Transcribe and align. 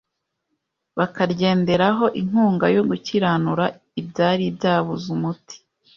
bakaryenderaho 0.97 2.05
inkunga 2.21 2.65
yo 2.75 2.81
gukiranura 2.89 3.65
ibyari 3.99 4.45
byabuze 4.57 5.05
umuti. 5.15 5.55